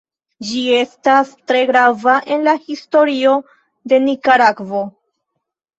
[0.51, 3.39] Ĝi estas tre grava en la historio
[3.93, 4.87] de Nikaragvo.